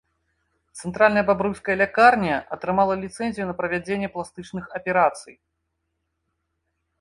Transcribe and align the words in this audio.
Цэнтральная 0.79 1.23
бабруйская 1.27 1.75
лякарня 1.81 2.37
атрымала 2.57 2.93
ліцэнзію 3.03 3.45
на 3.51 3.55
правядзенне 3.61 4.09
пластычных 4.17 4.65
аперацый. 4.81 5.35